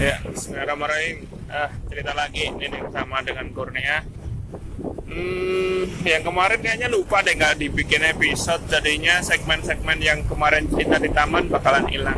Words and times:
Ya, 0.00 0.16
Bismillahirrahmanirrahim. 0.24 1.28
Ah, 1.52 1.68
cerita 1.92 2.16
lagi 2.16 2.48
ini 2.48 2.72
sama 2.88 3.20
dengan 3.20 3.52
Kurnia. 3.52 4.00
Hmm, 5.04 5.92
yang 6.08 6.24
kemarin 6.24 6.56
kayaknya 6.56 6.88
lupa 6.88 7.20
deh 7.20 7.36
nggak 7.36 7.60
dibikin 7.60 8.08
episode, 8.08 8.64
jadinya 8.64 9.20
segmen-segmen 9.20 10.00
yang 10.00 10.24
kemarin 10.24 10.64
cerita 10.72 10.96
di 10.96 11.12
taman 11.12 11.52
bakalan 11.52 11.84
hilang. 11.92 12.16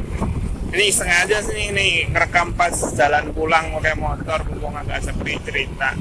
Ini 0.70 0.84
iseng 0.94 1.10
aja 1.10 1.42
sih 1.42 1.74
ini 1.74 2.06
ngerekam 2.06 2.54
pas 2.54 2.70
jalan 2.94 3.34
pulang 3.34 3.74
pakai 3.74 3.98
motor, 3.98 4.46
mumpung 4.46 4.78
agak 4.78 5.02
sepi 5.02 5.42
cerita. 5.42 5.98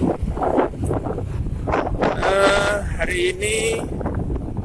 Uh, 1.97 2.77
hari 3.01 3.33
ini 3.33 3.81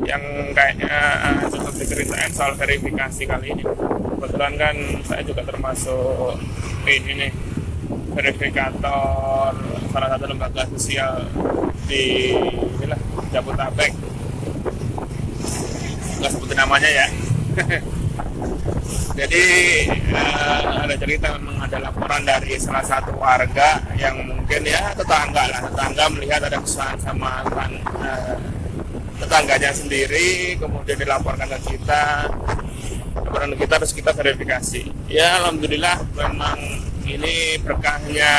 yang 0.06 0.22
kayaknya 0.54 0.94
uh, 1.26 1.44
cukup 1.50 1.74
diceritain 1.76 2.32
soal 2.32 2.54
verifikasi 2.54 3.22
kali 3.26 3.52
ini. 3.52 3.62
Kebetulan 4.16 4.54
kan 4.56 4.76
saya 5.04 5.22
juga 5.26 5.42
termasuk 5.44 6.40
ini 6.86 7.12
nih 7.26 7.32
verifikator 8.16 9.52
salah 9.92 10.08
satu 10.08 10.24
lembaga 10.24 10.64
sosial 10.72 11.28
di 11.84 12.32
inilah 12.80 13.00
Jabodetabek 13.28 13.92
nggak 16.16 16.30
sebutin 16.32 16.56
namanya 16.56 16.88
ya 16.88 17.06
jadi 19.20 19.44
uh, 20.16 20.88
ada 20.88 20.94
cerita 20.96 21.36
memang 21.36 21.68
ada 21.68 21.76
laporan 21.80 22.24
dari 22.24 22.56
salah 22.56 22.84
satu 22.84 23.12
warga 23.20 23.84
yang 24.00 24.16
mungkin 24.24 24.64
ya 24.64 24.96
tetangga 24.96 25.44
lah 25.52 25.60
tetangga 25.68 26.04
melihat 26.16 26.40
ada 26.48 26.56
kesalahan 26.56 26.98
sama 27.04 27.44
uh, 27.44 28.36
tetangganya 29.16 29.72
sendiri 29.72 30.60
kemudian 30.60 31.00
dilaporkan 31.00 31.48
ke 31.56 31.76
kita 31.76 32.28
laporan 33.16 33.52
kita 33.56 33.72
harus 33.80 33.92
kita 33.92 34.10
verifikasi. 34.12 34.82
Ya 35.12 35.40
alhamdulillah 35.40 36.04
memang 36.16 36.56
ini 37.04 37.60
berkahnya 37.60 38.32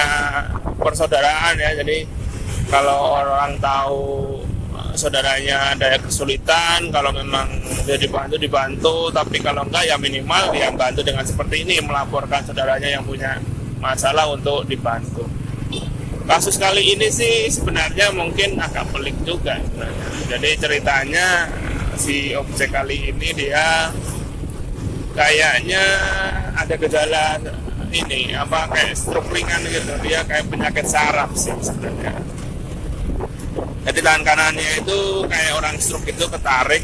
persaudaraan 0.77 1.57
ya. 1.57 1.77
Jadi 1.81 2.05
kalau 2.69 3.21
orang 3.21 3.57
tahu 3.61 4.05
eh, 4.73 4.93
saudaranya 4.97 5.77
ada 5.77 5.97
kesulitan 6.01 6.89
kalau 6.89 7.13
memang 7.13 7.45
dia 7.85 7.97
dibantu 7.97 8.41
dibantu. 8.41 9.09
Tapi 9.13 9.37
kalau 9.41 9.65
enggak 9.65 9.85
ya 9.85 9.97
minimal 10.01 10.53
dia 10.53 10.73
bantu 10.73 11.05
dengan 11.05 11.25
seperti 11.25 11.61
ini 11.61 11.77
melaporkan 11.81 12.41
saudaranya 12.41 12.89
yang 12.97 13.05
punya 13.05 13.37
masalah 13.77 14.25
untuk 14.33 14.65
dibantu 14.65 15.36
kasus 16.27 16.59
kali 16.59 16.93
ini 16.93 17.07
sih 17.07 17.47
sebenarnya 17.47 18.11
mungkin 18.11 18.59
agak 18.59 18.91
pelik 18.91 19.15
juga. 19.23 19.55
Jadi 20.27 20.49
ceritanya 20.59 21.47
si 21.95 22.35
objek 22.35 22.75
kali 22.75 23.15
ini 23.15 23.31
dia 23.31 23.89
kayaknya 25.15 25.83
ada 26.53 26.75
gejala 26.75 27.39
ini 27.95 28.35
apa 28.35 28.67
kayak 28.75 28.99
stroke 28.99 29.31
ringan 29.31 29.63
gitu. 29.71 29.95
Dia 30.03 30.27
kayak 30.27 30.51
penyakit 30.51 30.85
saraf 30.85 31.31
sih 31.39 31.55
sebenarnya. 31.63 32.19
Jadi 33.87 33.99
tangan 34.03 34.23
kanannya 34.27 34.83
itu 34.83 35.23
kayak 35.31 35.51
orang 35.55 35.79
stroke 35.79 36.11
itu 36.11 36.27
ketarik. 36.27 36.83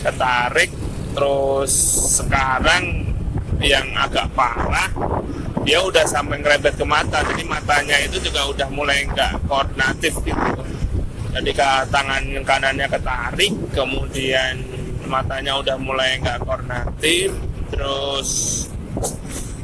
Ketarik 0.00 0.72
terus 1.12 1.72
sekarang 2.16 3.12
yang 3.60 3.86
agak 3.94 4.26
parah 4.34 4.88
dia 5.64 5.80
udah 5.80 6.04
sampai 6.04 6.44
ngerebet 6.44 6.76
ke 6.76 6.84
mata 6.84 7.24
jadi 7.24 7.42
matanya 7.48 7.96
itu 8.04 8.20
juga 8.20 8.44
udah 8.52 8.68
mulai 8.70 9.08
nggak 9.08 9.48
koordinatif 9.48 10.12
gitu. 10.22 10.52
Jadi 11.34 11.50
ke 11.50 11.68
tangan 11.90 12.22
kanannya 12.46 12.86
ketarik 12.86 13.52
kemudian 13.74 14.60
matanya 15.08 15.58
udah 15.58 15.76
mulai 15.80 16.20
nggak 16.20 16.44
koordinatif 16.44 17.34
terus 17.72 18.30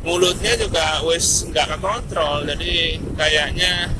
mulutnya 0.00 0.56
juga 0.56 1.04
wis 1.04 1.44
nggak 1.52 1.76
kekontrol 1.76 2.48
jadi 2.48 2.96
kayaknya 3.14 3.92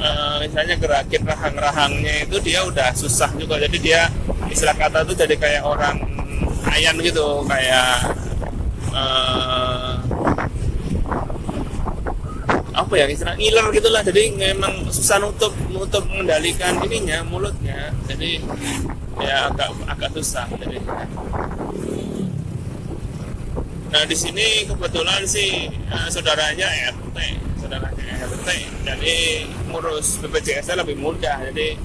uh, 0.00 0.36
misalnya 0.40 0.76
gerakin 0.80 1.22
rahang-rahangnya 1.24 2.14
itu 2.28 2.36
dia 2.40 2.64
udah 2.64 2.92
susah 2.96 3.30
juga. 3.36 3.60
Jadi 3.60 3.76
dia 3.80 4.08
istilah 4.48 4.76
kata 4.76 5.04
itu 5.04 5.14
jadi 5.16 5.34
kayak 5.36 5.62
orang 5.64 6.00
ayan 6.72 6.96
gitu 7.00 7.44
kayak 7.46 8.16
uh, 8.92 9.96
apa 12.86 12.94
ya 13.02 13.06
istilah 13.10 13.34
ngiler 13.34 13.66
gitulah. 13.74 14.02
Jadi 14.06 14.22
memang 14.38 14.86
susah 14.94 15.18
nutup 15.18 15.50
nutup 15.74 16.06
mengendalikan 16.06 16.78
ininya 16.86 17.26
mulutnya. 17.26 17.90
Jadi 18.06 18.38
ya 19.18 19.50
agak 19.50 19.74
agak 19.90 20.10
susah. 20.14 20.46
Jadi 20.54 20.78
Nah 23.86 24.02
di 24.02 24.16
sini 24.18 24.66
kebetulan 24.66 25.22
sih 25.24 25.72
uh, 25.88 26.10
saudaranya 26.10 26.68
RT, 26.90 27.16
saudaranya 27.62 28.04
RT, 28.28 28.48
jadi 28.82 29.16
ngurus 29.70 30.20
BPJS 30.20 30.74
lebih 30.74 30.98
mudah. 30.98 31.38
Jadi 31.48 31.78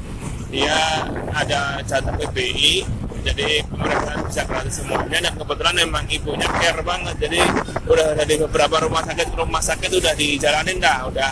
dia 0.51 1.07
ada 1.31 1.79
jatah 1.85 2.11
PBI, 2.19 2.84
jadi 3.22 3.62
pemeriksaan 3.70 4.20
bisa 4.26 4.42
gratis 4.50 4.82
semuanya. 4.82 5.18
Dan 5.22 5.34
kebetulan 5.38 5.76
memang 5.78 6.04
ibunya 6.09 6.48
care 6.58 6.82
banget, 6.82 7.16
jadi 7.22 7.40
udah 7.86 8.08
dari 8.18 8.36
beberapa 8.42 8.76
rumah 8.84 9.06
sakit. 9.06 9.34
Rumah 9.38 9.62
sakit 9.62 9.92
udah 9.94 10.14
dijalanin 10.18 10.78
dah, 10.82 11.08
udah 11.08 11.30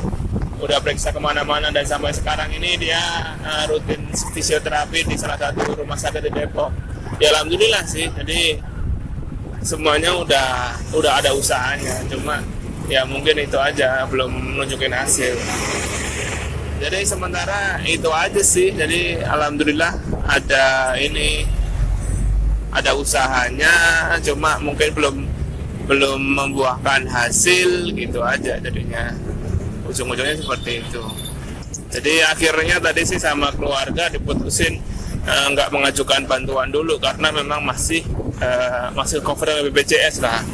udah 0.59 0.77
periksa 0.83 1.09
ke 1.09 1.19
mana-mana. 1.19 1.73
Dan 1.73 1.83
sampai 1.83 2.13
sekarang 2.13 2.51
ini 2.53 2.77
dia 2.77 2.99
uh, 3.41 3.63
rutin 3.67 4.07
fisioterapi 4.13 5.09
di 5.09 5.15
salah 5.17 5.37
satu 5.37 5.77
rumah 5.77 5.97
sakit 5.97 6.21
di 6.25 6.31
Depok. 6.31 6.69
Ya 7.17 7.33
alhamdulillah 7.35 7.83
sih, 7.83 8.07
jadi 8.15 8.61
semuanya 9.59 10.15
udah 10.15 10.77
udah 10.95 11.19
ada 11.19 11.35
usahanya. 11.35 11.99
Cuma 12.07 12.39
ya 12.87 13.03
mungkin 13.03 13.35
itu 13.39 13.57
aja. 13.59 14.07
Belum 14.07 14.31
nunjukin 14.55 14.93
hasil. 14.93 15.35
Jadi 16.79 17.03
sementara 17.03 17.83
itu 17.83 18.07
aja 18.07 18.39
sih. 18.39 18.71
Jadi 18.71 19.19
alhamdulillah 19.19 19.99
ada 20.29 20.95
ini 20.95 21.43
ada 22.69 22.93
usahanya 22.93 23.73
cuma 24.21 24.61
mungkin 24.61 24.89
belum 24.93 25.15
belum 25.89 26.21
membuahkan 26.37 27.09
hasil 27.09 27.89
gitu 27.97 28.21
aja 28.21 28.61
jadinya. 28.61 29.09
Ujung-ujungnya 29.89 30.37
seperti 30.37 30.85
itu. 30.85 31.01
Jadi 31.89 32.21
akhirnya 32.21 32.77
tadi 32.77 33.01
sih 33.01 33.17
sama 33.17 33.49
keluarga 33.57 34.13
diputusin 34.13 34.77
eh, 35.25 35.45
nggak 35.49 35.69
uh, 35.69 35.73
mengajukan 35.73 36.29
bantuan 36.29 36.69
dulu 36.69 37.01
karena 37.01 37.33
memang 37.33 37.65
masih 37.65 38.05
uh, 38.37 38.93
masih 38.93 39.25
cover 39.25 39.49
BPJS 39.69 40.21
lah. 40.21 40.45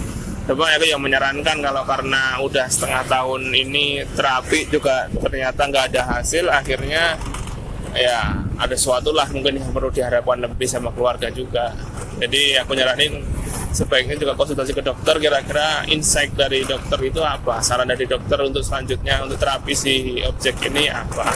Cuma 0.48 0.72
aku 0.72 0.86
yang 0.88 1.02
menyarankan 1.02 1.58
kalau 1.58 1.84
karena 1.84 2.38
udah 2.40 2.70
setengah 2.70 3.04
tahun 3.10 3.50
ini 3.50 4.06
terapi 4.14 4.70
juga 4.70 5.10
ternyata 5.10 5.68
nggak 5.68 5.86
ada 5.92 6.02
hasil, 6.16 6.48
akhirnya 6.54 7.18
ya 7.98 8.45
ada 8.56 8.76
suatu 8.76 9.12
lah 9.12 9.28
mungkin 9.32 9.60
yang 9.60 9.72
perlu 9.76 9.92
diharapkan 9.92 10.40
lebih 10.44 10.68
sama 10.68 10.92
keluarga 10.96 11.28
juga. 11.32 11.76
Jadi 12.16 12.56
aku 12.56 12.72
nyaranin 12.76 13.20
sebaiknya 13.76 14.16
juga 14.16 14.40
konsultasi 14.40 14.72
ke 14.72 14.80
dokter 14.80 15.20
kira-kira 15.20 15.84
insight 15.92 16.32
dari 16.32 16.64
dokter 16.64 16.96
itu 17.04 17.20
apa, 17.20 17.60
saran 17.60 17.92
dari 17.92 18.08
dokter 18.08 18.40
untuk 18.40 18.64
selanjutnya 18.64 19.20
untuk 19.28 19.36
terapi 19.36 19.76
si 19.76 20.24
objek 20.24 20.56
ini 20.72 20.88
apa? 20.88 21.28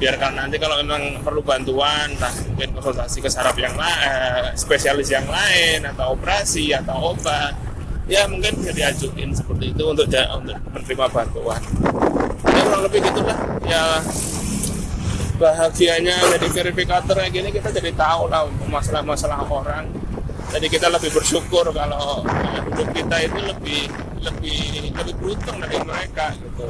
Biarkan 0.00 0.34
nanti 0.34 0.56
kalau 0.58 0.80
memang 0.80 1.20
perlu 1.22 1.44
bantuan 1.44 2.10
entah 2.10 2.32
mungkin 2.50 2.74
konsultasi 2.74 3.22
ke 3.22 3.30
saraf 3.30 3.54
yang 3.60 3.76
lain 3.76 4.00
eh, 4.02 4.50
spesialis 4.56 5.12
yang 5.12 5.28
lain 5.28 5.84
atau 5.86 6.16
operasi 6.16 6.72
atau 6.74 7.14
obat. 7.14 7.54
Ya 8.10 8.26
mungkin 8.26 8.58
bisa 8.58 8.74
diajukin 8.74 9.30
seperti 9.30 9.70
itu 9.70 9.84
untuk 9.86 10.10
untuk 10.10 10.58
menerima 10.74 11.06
bantuan. 11.06 11.62
Ya 12.50 12.60
kurang 12.66 12.82
lebih 12.82 12.98
gitulah. 12.98 13.38
Ya 13.62 14.02
bahagianya 15.36 16.16
jadi 16.38 16.46
verifikator 16.50 17.14
kayak 17.16 17.32
gini 17.32 17.48
kita 17.52 17.68
jadi 17.72 17.92
tahu 17.96 18.28
lah 18.28 18.48
masalah-masalah 18.68 19.44
orang. 19.48 19.88
Jadi 20.52 20.66
kita 20.68 20.92
lebih 20.92 21.08
bersyukur 21.16 21.64
kalau 21.72 22.20
hidup 22.68 22.88
kita 22.92 23.16
itu 23.24 23.40
lebih 23.40 23.82
lebih 24.20 24.60
lebih 24.92 25.14
beruntung 25.16 25.56
dari 25.64 25.78
mereka 25.80 26.36
gitu. 26.36 26.68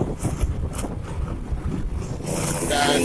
Dan 2.71 2.99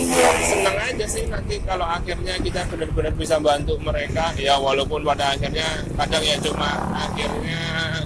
senang 0.45 0.77
aja 0.79 1.05
sih 1.09 1.25
nanti 1.27 1.59
kalau 1.65 1.83
akhirnya 1.83 2.37
kita 2.39 2.63
benar-benar 2.69 3.13
bisa 3.17 3.41
bantu 3.41 3.73
mereka. 3.81 4.31
Ya 4.37 4.55
walaupun 4.61 5.01
pada 5.01 5.33
akhirnya 5.33 5.81
kadang 5.97 6.23
ya 6.23 6.37
cuma 6.45 6.69
akhirnya 6.93 7.59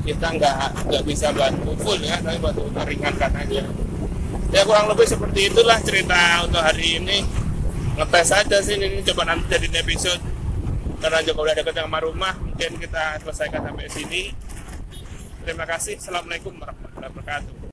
kita 0.07 0.27
nggak 0.31 0.56
nggak 0.88 1.03
bisa 1.03 1.27
bantu 1.36 1.75
full 1.83 2.00
ya 2.00 2.18
tapi 2.24 2.39
bantu 2.39 2.71
meringankan 2.71 3.31
aja. 3.36 3.63
Ya 4.51 4.62
kurang 4.63 4.88
lebih 4.92 5.07
seperti 5.12 5.51
itulah 5.51 5.80
cerita 5.83 6.48
untuk 6.48 6.63
hari 6.63 7.03
ini 7.03 7.40
ngetes 7.97 8.29
aja 8.31 8.57
sih 8.63 8.75
ini 8.79 9.03
coba 9.03 9.33
nanti 9.33 9.45
jadi 9.51 9.67
episode. 9.83 10.21
Karena 11.01 11.19
juga 11.25 11.49
udah 11.49 11.55
dekat 11.57 11.75
sama 11.75 11.97
rumah 11.97 12.33
mungkin 12.38 12.77
kita 12.77 13.17
selesaikan 13.25 13.61
sampai 13.65 13.89
sini. 13.89 14.23
Terima 15.41 15.65
kasih. 15.65 15.97
Assalamualaikum 15.97 16.53
warahmatullahi 16.61 17.09
wabarakatuh 17.09 17.61